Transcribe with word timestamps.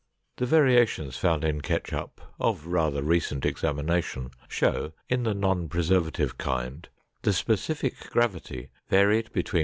The 0.37 0.47
variations 0.47 1.15
found 1.15 1.43
in 1.43 1.61
ketchup 1.61 2.21
of 2.39 2.65
rather 2.65 3.03
recent 3.03 3.45
examination 3.45 4.31
show 4.47 4.93
in 5.07 5.21
the 5.21 5.35
non 5.35 5.69
preservative 5.69 6.39
kind 6.39 6.89
the 7.21 7.33
specific 7.33 8.09
gravity 8.09 8.69
varied 8.89 9.31
between 9.31 9.59
1. 9.59 9.59